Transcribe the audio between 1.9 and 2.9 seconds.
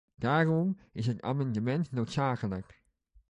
noodzakelijk.